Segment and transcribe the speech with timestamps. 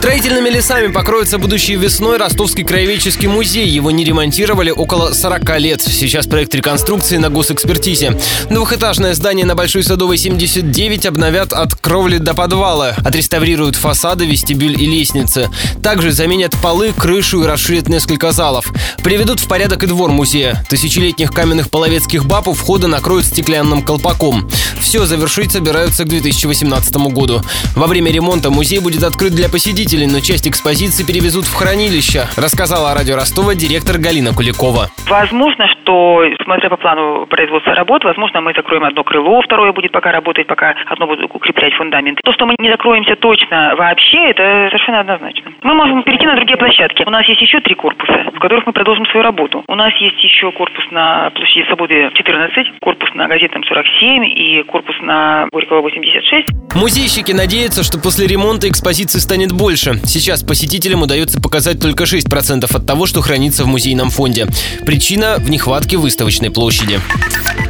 [0.00, 3.68] Строительными лесами покроется будущей весной Ростовский краеведческий музей.
[3.68, 5.82] Его не ремонтировали около 40 лет.
[5.82, 8.18] Сейчас проект реконструкции на госэкспертизе.
[8.48, 12.96] Двухэтажное здание на Большой Садовой 79 обновят от кровли до подвала.
[13.04, 15.50] Отреставрируют фасады, вестибюль и лестницы.
[15.82, 18.72] Также заменят полы, крышу и расширят несколько залов.
[19.04, 20.64] Приведут в порядок и двор музея.
[20.70, 24.50] Тысячелетних каменных половецких баб у входа накроют стеклянным колпаком.
[24.80, 27.42] Все завершить собираются к 2018 году.
[27.76, 32.94] Во время ремонта музей будет открыт для посетителей, но часть экспозиции перевезут в хранилище, рассказала
[32.94, 34.86] радио Ростова директор Галина Куликова.
[35.10, 40.12] Возможно, что, смотря по плану производства работ, возможно, мы закроем одно крыло, второе будет пока
[40.12, 42.20] работать, пока одно будет укреплять фундамент.
[42.22, 45.52] То, что мы не закроемся точно вообще, это совершенно однозначно.
[45.62, 47.02] Мы можем перейти на другие площадки.
[47.06, 49.64] У нас есть еще три корпуса, в которых мы продолжим свою работу.
[49.66, 54.94] У нас есть еще корпус на площади Свободы 14, корпус на Газетном 47 и корпус
[55.02, 56.48] на Горького 86.
[56.74, 59.94] Музейщики надеются, что после ремонта экспозиции станет больше.
[60.04, 64.46] Сейчас посетителям удается показать только 6% от того, что хранится в музейном фонде.
[64.86, 66.98] Причина в нехватке выставочной площади.